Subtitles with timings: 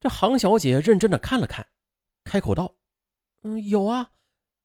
[0.00, 1.66] 这杭小姐认真的看了看，
[2.24, 2.76] 开口道
[3.42, 4.12] ：“嗯，有啊，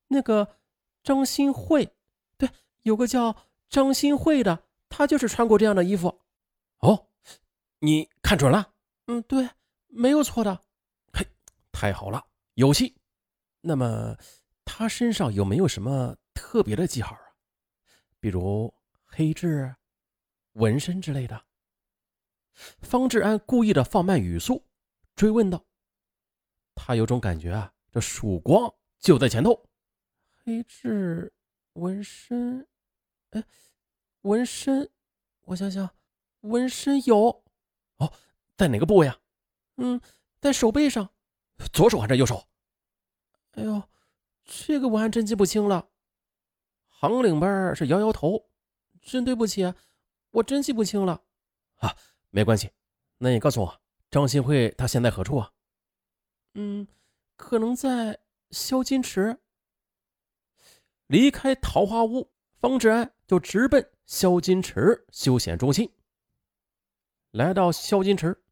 [0.07, 0.59] 那个
[1.03, 1.95] 张新慧，
[2.37, 2.49] 对，
[2.81, 3.35] 有个叫
[3.69, 6.21] 张新慧的，她就是穿过这样的衣服。”
[6.79, 7.07] 哦，
[7.79, 8.73] 你看准了？
[9.07, 9.49] 嗯，对，
[9.87, 10.61] 没有错的。
[11.13, 11.25] 嘿，
[11.71, 12.25] 太好了，
[12.55, 12.95] 有戏。
[13.61, 14.17] 那么，
[14.65, 17.21] 她身上有没有什么特别的记号啊？
[18.19, 18.73] 比如
[19.05, 19.75] 黑痣、
[20.53, 21.45] 纹身之类的？
[22.81, 24.65] 方志安故意的放慢语速，
[25.21, 25.63] 追问道
[26.73, 29.69] ：“他有种感觉啊，这曙光就在前头。
[30.43, 31.31] 黑痣、
[31.73, 32.67] 纹身，
[33.29, 33.43] 哎，
[34.21, 34.89] 纹身，
[35.41, 35.87] 我想想，
[36.39, 37.43] 纹身有
[37.97, 38.11] 哦，
[38.57, 39.19] 在哪个部位啊？
[39.77, 40.01] 嗯，
[40.39, 41.13] 在手背上，
[41.71, 42.47] 左手还是右手？
[43.51, 43.83] 哎呦，
[44.43, 45.87] 这个我还真记不清了。
[46.87, 48.49] 杭领班是摇摇头，
[48.99, 49.71] 真对不起，
[50.31, 51.23] 我真记不清了。
[51.75, 51.95] 啊。”
[52.33, 52.71] 没关系，
[53.19, 53.80] 那你告诉我，
[54.11, 55.51] 张新慧她现在何处啊？
[56.55, 56.85] 嗯，
[57.37, 58.19] 可能在
[58.51, 59.39] 萧金池。
[61.07, 65.89] 离开桃花坞，方志安就直奔萧金池休闲中心。
[67.31, 68.43] 来到萧金池，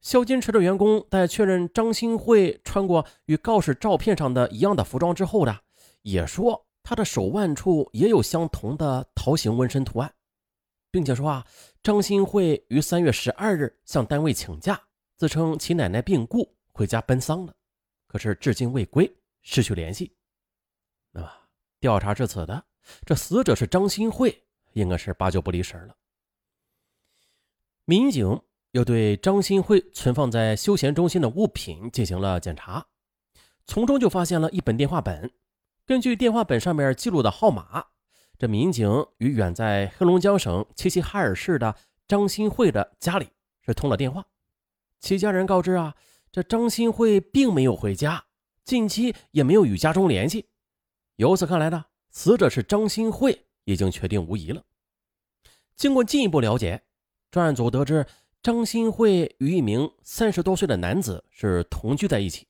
[0.00, 5.60] 萧金池的员工在确认张新慧穿过与告示照片上的一样的服装之后的，
[6.02, 10.14] 也说她的手腕处也有相同的桃形纹身图案。
[10.94, 11.44] 并且说啊，
[11.82, 14.80] 张新慧于三月十二日向单位请假，
[15.16, 17.52] 自称其奶奶病故，回家奔丧了，
[18.06, 20.16] 可是至今未归，失去联系。
[21.10, 21.28] 那么
[21.80, 22.64] 调查至此的，
[23.04, 24.40] 这死者是张新慧，
[24.74, 25.96] 应该是八九不离十了。
[27.86, 32.86] 民警又对张新慧存放在休闲中心的物品进行了检查，
[33.66, 35.28] 从中就发现了一本电话本，
[35.84, 37.84] 根据电话本上面记录的号码。
[38.44, 41.74] 这民警与远在黑龙江省齐齐哈尔市的
[42.06, 43.30] 张新慧的家里
[43.62, 44.22] 是通了电话，
[45.00, 45.94] 其家人告知啊，
[46.30, 48.26] 这张新慧并没有回家，
[48.62, 50.50] 近期也没有与家中联系。
[51.16, 54.62] 由此看来呢，死者是张新慧已经确定无疑了。
[55.74, 56.82] 经过进一步了解，
[57.30, 58.04] 专案组得知
[58.42, 62.46] 张新慧与一名三十多岁的男子是同居在一起，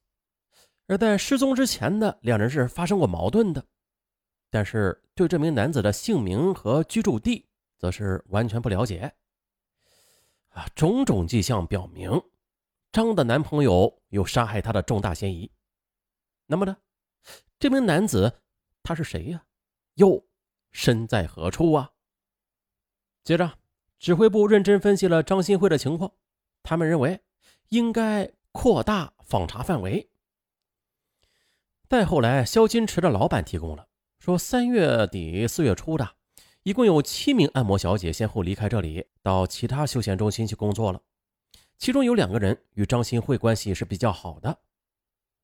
[0.88, 3.64] 而在失踪之前呢，两人是发生过矛盾的。
[4.54, 7.44] 但是对这名男子的姓名和居住地，
[7.76, 9.12] 则是完全不了解。
[10.50, 12.22] 啊，种种迹象表明，
[12.92, 15.50] 张的男朋友有杀害她的重大嫌疑。
[16.46, 16.76] 那么呢，
[17.58, 18.32] 这名男子
[18.84, 19.44] 他是谁呀？
[19.94, 20.24] 又
[20.70, 21.90] 身在何处啊？
[23.24, 23.58] 接着，
[23.98, 26.12] 指挥部认真分析了张新辉的情况，
[26.62, 27.20] 他们认为
[27.70, 30.08] 应该扩大访查范围。
[31.88, 33.88] 再后来，肖金池的老板提供了。
[34.24, 36.14] 说三月底四月初的，
[36.62, 41.02] 一共有七名按摩小姐先后离开这里，到其他休闲中心去工作了。
[41.76, 44.60] 其中有两个人与张新慧关系是比较好的，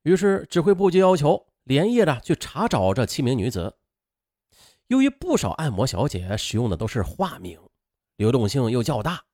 [0.04, 3.76] 于是指挥部就要求连夜的去查找这七名女子。
[4.86, 7.60] 由于不少按摩小姐使用的都是化名，
[8.16, 9.24] 流动性又较大，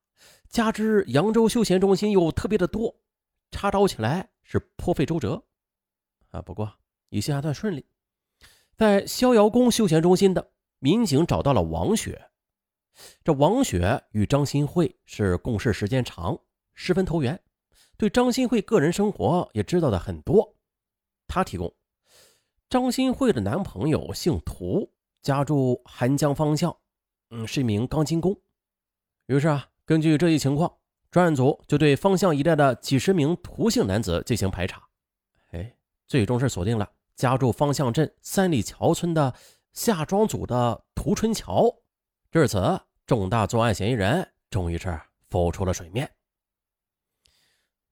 [0.48, 2.96] 加之扬州休闲中心又特别的多，
[3.52, 5.44] 查找起来是颇费周折。
[6.32, 6.72] 啊，不过
[7.10, 7.86] 一切还算顺利。
[8.76, 10.50] 在逍遥宫休闲中心的
[10.80, 12.30] 民警找到了王雪。
[13.24, 16.38] 这王雪与张新慧是共事时间长，
[16.74, 17.40] 十分投缘，
[17.96, 20.54] 对张新慧个人生活也知道的很多。
[21.26, 21.74] 他提供，
[22.68, 24.92] 张新慧的男朋友姓涂，
[25.22, 26.76] 家住韩江方向，
[27.30, 28.38] 嗯，是一名钢筋工。
[29.26, 30.70] 于是啊，根据这一情况，
[31.10, 34.86] 专案组就对方向一带的几十名涂姓男子进行排查。
[35.52, 35.74] 哎，
[36.06, 36.90] 最终是锁定了。
[37.16, 39.34] 家住方向镇三里桥村的
[39.72, 41.74] 夏庄组的涂春桥，
[42.30, 45.00] 至此，重大作案嫌疑人终于是
[45.30, 46.10] 浮出了水面。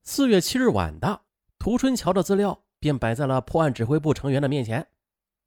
[0.03, 1.23] 四月七日晚的，
[1.57, 4.87] 涂春桥的资料便摆在了破案指挥部成员的面前。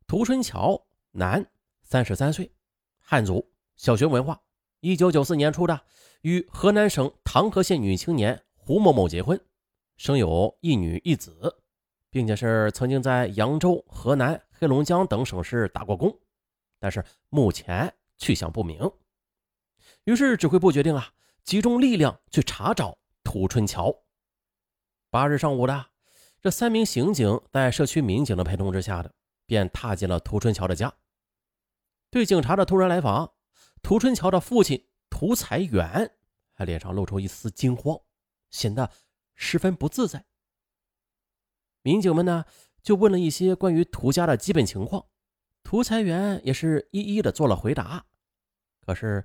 [0.08, 1.46] 涂春桥，男，
[1.82, 2.52] 三十三岁，
[2.98, 4.40] 汉族，小学文化，
[4.80, 5.80] 一九九四年出的，
[6.22, 9.40] 与河南省唐河县女青年胡某某结婚，
[9.96, 11.62] 生有一女一子。
[12.10, 16.18] 并且是曾经在扬州、河南、黑龙江等省市打过工，
[16.78, 18.90] 但是目前去向不明。
[20.04, 21.12] 于是指挥部决定啊，
[21.44, 23.94] 集中力量去查找涂春桥。
[25.10, 25.86] 八日上午的，
[26.40, 29.12] 这三名刑警在社区民警的陪同之下的，
[29.46, 30.92] 便踏进了涂春桥的家。
[32.10, 33.32] 对警察的突然来访，
[33.82, 36.10] 涂春桥的父亲涂才远，
[36.52, 37.98] 还脸上露出一丝惊慌，
[38.50, 38.90] 显得
[39.34, 40.24] 十分不自在。
[41.82, 42.44] 民警们呢，
[42.82, 45.06] 就问了一些关于涂家的基本情况，
[45.62, 48.06] 涂才元也是一一的做了回答。
[48.80, 49.24] 可是，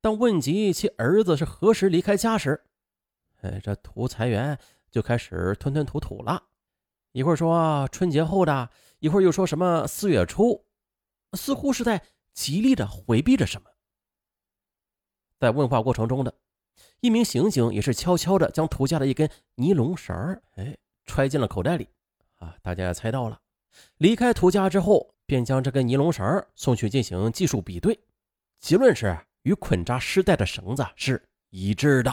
[0.00, 2.64] 当问及其儿子是何时离开家时，
[3.42, 4.58] 哎，这涂才元
[4.90, 6.42] 就开始吞吞吐吐了，
[7.12, 10.64] 一会儿说春节后的，一会儿又说什么四月初，
[11.34, 12.02] 似乎是在
[12.32, 13.70] 极力的回避着什么。
[15.38, 16.34] 在问话过程中的
[17.00, 20.76] 一名刑警也是悄悄的将涂家的一根尼龙绳儿，哎，
[21.06, 21.88] 揣进了口袋里。
[22.36, 23.40] 啊，大家也猜到了，
[23.98, 27.96] 离开涂家之后，便将这根尼龙绳送去进行技术比对，
[28.58, 32.10] 结论是与捆扎尸袋的绳子是一致的。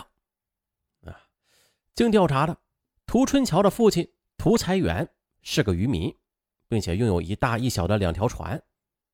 [1.06, 1.20] 啊，
[1.96, 2.56] 经调查的。
[3.08, 4.08] 涂春桥的父亲
[4.38, 5.10] 涂才元
[5.42, 6.16] 是个渔民，
[6.68, 8.62] 并且拥有一大一小的两条船，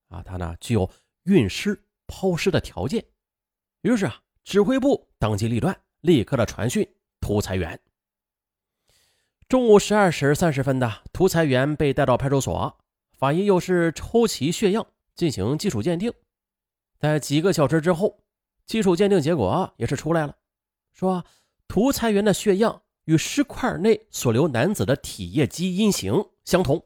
[0.10, 0.92] 啊，他呢具有
[1.24, 3.02] 运尸抛尸的条件。
[3.84, 6.86] 于是啊，指挥部当机立断，立刻的传讯
[7.22, 7.80] 涂才元。
[9.48, 12.78] 中午十二时三十分的，涂才元被带到派出所，
[13.14, 16.12] 法医又是抽其血样进行基础鉴定。
[16.98, 18.24] 在几个小时之后，
[18.66, 20.36] 基础鉴定结果也是出来了，
[20.94, 21.24] 说
[21.68, 22.82] 涂才元的血样。
[23.06, 26.84] 与尸块内所留男子的体液基因型相同，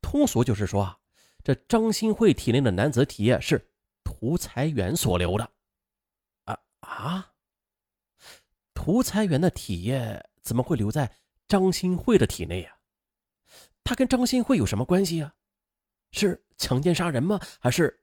[0.00, 0.98] 通俗就是说，
[1.42, 3.70] 这张新慧体内的男子体液是
[4.02, 5.50] 涂才元所留的。
[6.44, 7.32] 啊啊！
[8.72, 11.12] 涂才元的体液怎么会留在
[11.48, 12.78] 张新慧的体内呀？
[13.82, 15.34] 他跟张新慧有什么关系啊？
[16.12, 17.40] 是强奸杀人吗？
[17.60, 18.02] 还是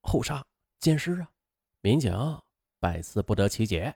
[0.00, 0.44] 后杀
[0.80, 1.30] 奸尸啊？
[1.80, 2.12] 民警
[2.80, 3.94] 百思不得其解。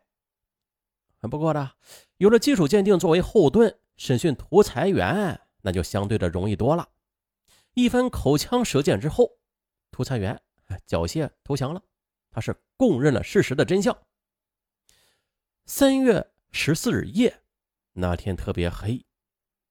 [1.23, 1.73] 不过呢，
[2.19, 6.89] 有了基础鉴定作为后盾，审讯涂才元那就相对的容易多了。
[7.75, 9.39] 一番口腔舌剑之后，
[9.91, 10.41] 涂才元
[10.87, 11.83] 缴械投降了，
[12.31, 13.97] 他是供认了事实的真相。
[15.65, 17.43] 三月十四日夜，
[17.99, 19.03] 那天特别黑，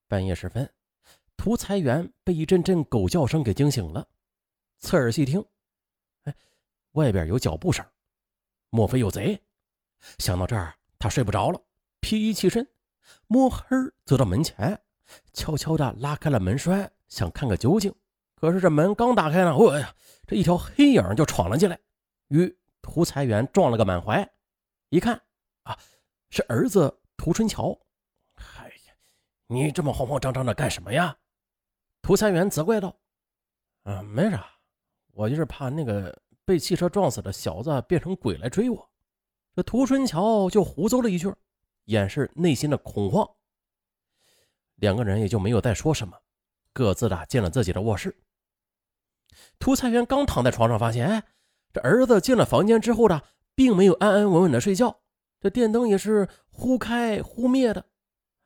[0.07, 0.68] 半夜时分，
[1.38, 4.07] 涂才元被一阵阵狗叫声给惊醒了，
[4.80, 5.45] 侧耳细听，
[6.24, 6.36] 哎，
[6.94, 7.86] 外边有脚步声，
[8.72, 9.39] 莫非有贼？
[10.18, 10.75] 想到这儿。
[10.98, 11.62] 他睡不着了，
[12.00, 12.68] 披衣起身，
[13.27, 13.68] 摸黑
[14.06, 14.81] 走到门前，
[15.33, 17.94] 悄悄地拉开了门栓，想看个究竟。
[18.33, 19.95] 可是这门刚打开呢，哎呀，
[20.25, 21.80] 这一条黑影就闯了进来，
[22.30, 24.27] 与涂才元撞了个满怀。
[24.89, 25.22] 一看
[25.62, 25.77] 啊，
[26.31, 27.80] 是儿子涂春桥。
[29.47, 31.18] 你这么慌慌张张的干什么呀？
[32.01, 32.95] 涂才元责怪道
[33.83, 34.45] ：“啊，没啥，
[35.12, 36.15] 我就是怕那个
[36.45, 38.89] 被汽车撞死的小子变成鬼来追我。”
[39.56, 41.33] 这涂春桥就胡诌了一句，
[41.86, 43.27] 掩饰内心的恐慌。
[44.75, 46.18] 两个人也就没有再说什么，
[46.74, 48.15] 各自的进了自己的卧室。
[49.57, 51.24] 涂才元刚躺在床上，发现，哎，
[51.71, 53.21] 这儿子进了房间之后呢，
[53.56, 55.01] 并没有安安稳稳的睡觉，
[55.39, 57.86] 这电灯也是忽开忽灭的，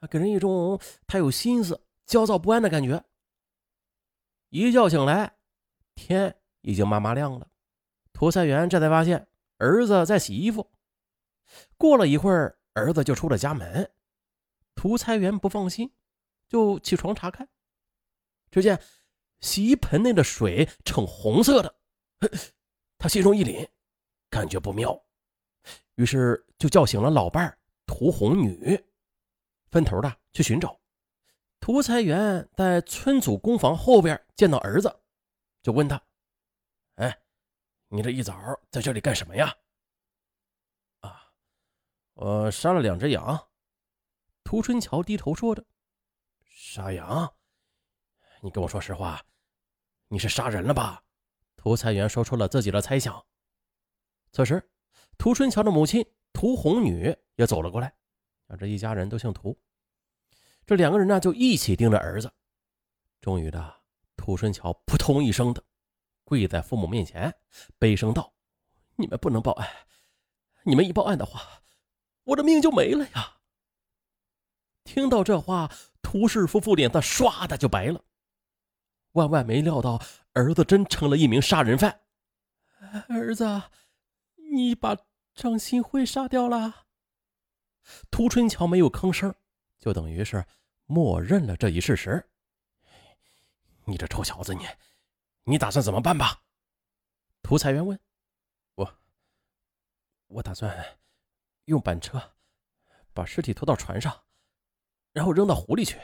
[0.07, 3.04] 给人一种他有心思、焦躁不安的感觉。
[4.50, 5.38] 一觉醒来，
[5.96, 7.48] 天已经麻麻亮了，
[8.13, 10.72] 涂才元这才发现儿子在洗衣服。
[11.78, 13.92] 过了一会儿，儿子就出了家门。
[14.75, 15.92] 涂才元不放心，
[16.48, 17.48] 就起床查看。
[18.50, 18.81] 只见
[19.42, 21.75] 洗衣盆内的水呈红色的，
[22.98, 23.68] 他心中一凛，
[24.30, 25.00] 感觉不妙，
[25.95, 28.81] 于是就叫醒了老伴儿涂红女，
[29.71, 30.80] 分头的去寻找。
[31.60, 35.01] 涂才元在村组工房后边见到儿子，
[35.62, 36.01] 就问他
[36.95, 37.21] ：“哎，
[37.88, 38.33] 你这一早
[38.71, 39.54] 在这里干什么呀？”
[41.01, 41.31] 啊
[42.13, 43.48] 我杀了两只羊，
[44.44, 45.63] 涂春桥低头说着
[46.44, 47.33] ：“杀羊？
[48.42, 49.21] 你跟我说实话，
[50.07, 51.04] 你是杀人了吧？”
[51.57, 53.21] 涂才元说出了自己的猜想。
[54.31, 54.71] 此时，
[55.18, 57.94] 涂春桥的母亲涂红女也走了过来，
[58.50, 59.58] 啊，这一家人都姓涂。
[60.66, 62.30] 这两个人呢，就一起盯着儿子。
[63.22, 63.76] 终于的，
[64.18, 65.64] 涂春桥扑通一声的
[66.24, 67.34] 跪在父母面前，
[67.78, 68.34] 悲声道
[68.98, 69.68] ：“你们不能报案，
[70.64, 71.42] 你们一报案的话。”
[72.26, 73.38] 我的命就没了呀！
[74.84, 78.04] 听到这话，涂氏夫妇脸色唰的就白了。
[79.14, 80.00] 万万没料到，
[80.34, 82.02] 儿子真成了一名杀人犯。
[83.08, 83.64] 儿子，
[84.54, 84.96] 你把
[85.34, 86.89] 张新辉杀掉了？
[88.12, 89.34] 涂春桥没有吭声，
[89.80, 90.46] 就等于是
[90.86, 92.30] 默认了这一事实。
[93.86, 94.66] 你这臭小子，你，
[95.44, 96.44] 你打算怎么办吧？
[97.42, 98.00] 涂彩元问。
[98.76, 99.00] 我，
[100.28, 101.00] 我打算。
[101.66, 102.36] 用板车
[103.14, 104.24] 把尸体拖到船上，
[105.12, 106.00] 然后扔到湖里去。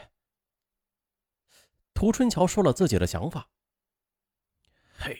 [1.94, 3.50] 涂春桥说了自己的想法。
[4.98, 5.20] 嘿，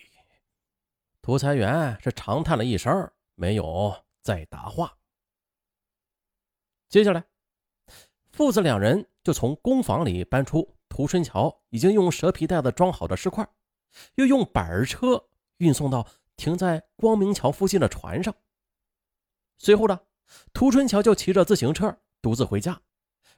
[1.22, 4.98] 涂才元是长叹了一声，没有再答话。
[6.96, 7.22] 接下来，
[8.32, 13.46] 父子两人就从工房里搬出涂春桥已经用蛇皮袋子装好的尸块，
[14.14, 15.22] 又用板车
[15.58, 18.34] 运送到停在光明桥附近的船上。
[19.58, 20.00] 随后呢？
[20.54, 22.80] 涂春桥就骑着自行车独自回家，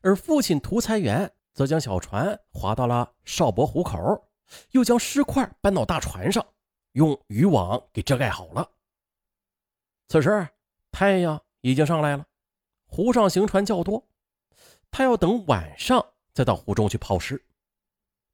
[0.01, 4.29] 而父亲涂才元则将小船划到了邵伯湖口，
[4.69, 6.45] 又将尸块搬到大船上，
[6.91, 8.69] 用渔网给遮盖好了。
[10.09, 10.47] 此时
[10.91, 12.26] 太阳已经上来了，
[12.87, 14.07] 湖上行船较多，
[14.89, 17.45] 他要等晚上再到湖中去抛尸。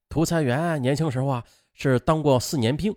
[0.07, 2.95] 涂才元年轻时候啊，是当过四年兵，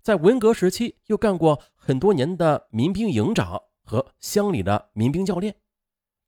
[0.00, 5.54] 在文革时期又干过很多年的民兵营长和乡里的民兵教练，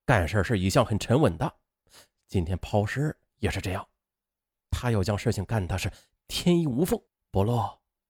[0.04, 1.54] 干事是一向很沉稳的。
[2.26, 3.88] 今天抛尸也是这样，
[4.70, 5.90] 他要将事情干的是
[6.26, 7.00] 天衣无缝，
[7.30, 7.62] 不露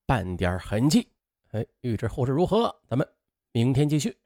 [0.07, 1.12] 半点痕迹。
[1.50, 3.07] 哎，预知后事如何，咱们
[3.52, 4.17] 明天继续。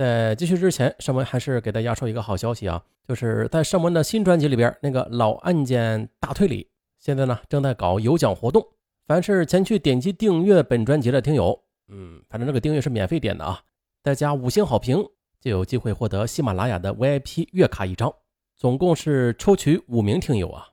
[0.00, 2.82] 在继续之前，尚文还是给大家说一个好消息啊。
[3.06, 8.66] 就是在尚文的新专辑里边，那个老案件大推理，现在呢正在搞有奖活动。
[9.06, 13.60] 凡是前去点击订阅本专辑的听友，嗯，反正这个订阅是免费点的啊，
[14.02, 15.06] 再加五星好评
[15.38, 18.10] 就有机会获得喜马拉雅的 VIP 月卡一张。
[18.56, 20.66] 总共是抽取五名听友啊。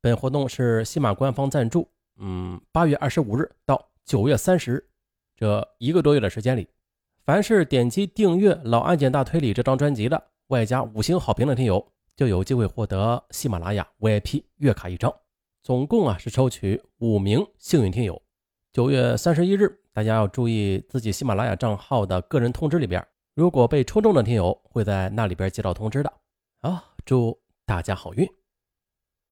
[0.00, 4.84] 本活动是喜马官方赞助，嗯，八月二十五日到九月三十日
[5.36, 6.66] 这一个多月的时间里，
[7.24, 10.20] 凡是点击订阅老案件大推理这张专辑的。
[10.48, 15.14] 外加五星好评的听友就有机会获得喜马拉雅 VIP 月卡一张，
[15.62, 18.20] 总共啊是抽取五名幸运听友。
[18.72, 26.12] 九月三十一日，大家要注意自己喜马拉雅账号的个人通知里边，如果被抽中的听友会在那里边接到通知的。
[26.60, 28.28] 好，祝大家好运。